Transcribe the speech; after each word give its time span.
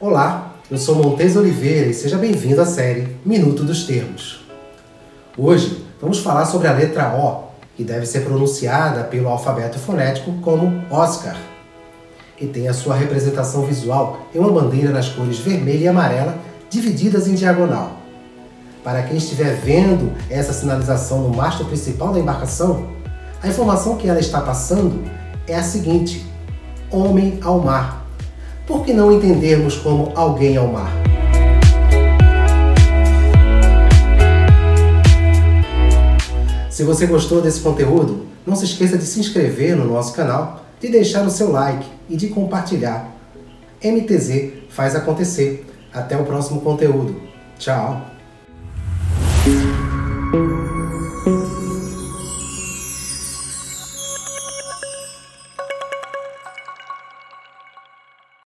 Olá, 0.00 0.54
eu 0.70 0.78
sou 0.78 0.94
Montes 0.94 1.34
Oliveira 1.34 1.88
e 1.88 1.92
seja 1.92 2.16
bem-vindo 2.16 2.60
à 2.60 2.64
série 2.64 3.16
Minuto 3.24 3.64
dos 3.64 3.82
Termos. 3.82 4.46
Hoje 5.36 5.84
vamos 6.00 6.20
falar 6.20 6.44
sobre 6.44 6.68
a 6.68 6.72
letra 6.72 7.16
O, 7.16 7.48
que 7.76 7.82
deve 7.82 8.06
ser 8.06 8.20
pronunciada 8.20 9.02
pelo 9.02 9.26
alfabeto 9.26 9.76
fonético 9.76 10.32
como 10.40 10.84
Oscar, 10.88 11.36
e 12.40 12.46
tem 12.46 12.68
a 12.68 12.72
sua 12.72 12.94
representação 12.94 13.66
visual 13.66 14.28
em 14.32 14.38
uma 14.38 14.52
bandeira 14.52 14.92
nas 14.92 15.08
cores 15.08 15.40
vermelha 15.40 15.84
e 15.86 15.88
amarela 15.88 16.38
divididas 16.70 17.26
em 17.26 17.34
diagonal. 17.34 17.90
Para 18.84 19.02
quem 19.02 19.16
estiver 19.16 19.56
vendo 19.56 20.12
essa 20.30 20.52
sinalização 20.52 21.22
no 21.22 21.36
mastro 21.36 21.64
principal 21.64 22.12
da 22.12 22.20
embarcação, 22.20 22.86
a 23.42 23.48
informação 23.48 23.96
que 23.96 24.08
ela 24.08 24.20
está 24.20 24.40
passando 24.40 25.02
é 25.44 25.56
a 25.56 25.62
seguinte: 25.64 26.24
homem 26.88 27.40
ao 27.42 27.58
mar. 27.58 28.07
Por 28.68 28.84
que 28.84 28.92
não 28.92 29.10
entendermos 29.10 29.76
como 29.76 30.12
alguém 30.14 30.58
ao 30.58 30.68
mar? 30.68 30.92
Se 36.68 36.84
você 36.84 37.06
gostou 37.06 37.40
desse 37.40 37.60
conteúdo, 37.60 38.26
não 38.46 38.54
se 38.54 38.66
esqueça 38.66 38.98
de 38.98 39.04
se 39.04 39.18
inscrever 39.18 39.74
no 39.74 39.86
nosso 39.86 40.12
canal, 40.12 40.66
de 40.78 40.88
deixar 40.88 41.26
o 41.26 41.30
seu 41.30 41.50
like 41.50 41.88
e 42.10 42.16
de 42.16 42.28
compartilhar. 42.28 43.10
MTZ 43.82 44.52
faz 44.68 44.94
acontecer. 44.94 45.64
Até 45.90 46.18
o 46.18 46.24
próximo 46.24 46.60
conteúdo. 46.60 47.18
Tchau! 47.58 48.06